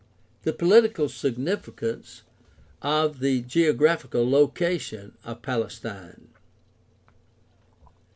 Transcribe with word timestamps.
The 0.41 0.51
political 0.53 1.07
significance 1.09 2.23
of 2.81 3.19
the 3.19 3.41
geographical 3.43 4.27
location 4.27 5.15
of 5.23 5.43
Palestine. 5.43 6.29